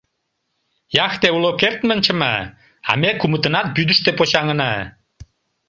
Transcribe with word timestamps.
Яхте 1.05 1.27
уло 1.37 1.51
кертмын 1.61 1.99
чыма, 2.05 2.35
а 2.89 2.91
ме 3.01 3.11
кумытынат 3.19 3.67
вӱдыштӧ 3.75 4.09
почаҥына! 4.19 4.73